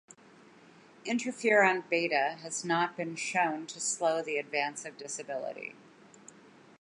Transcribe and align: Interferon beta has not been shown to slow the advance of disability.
Interferon 1.05 1.87
beta 1.87 2.39
has 2.41 2.65
not 2.65 2.97
been 2.97 3.15
shown 3.15 3.67
to 3.67 3.79
slow 3.79 4.23
the 4.23 4.39
advance 4.39 4.83
of 4.83 4.97
disability. 4.97 5.75